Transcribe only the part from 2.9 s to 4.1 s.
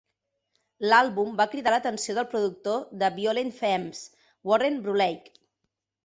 de Violent Femmes,